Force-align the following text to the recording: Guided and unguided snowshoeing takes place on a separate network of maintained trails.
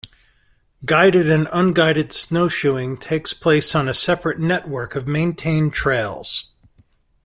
Guided 0.83 1.29
and 1.29 1.47
unguided 1.53 2.11
snowshoeing 2.11 2.97
takes 2.97 3.35
place 3.35 3.75
on 3.75 3.87
a 3.87 3.93
separate 3.93 4.39
network 4.39 4.95
of 4.95 5.07
maintained 5.07 5.75
trails. 5.75 6.53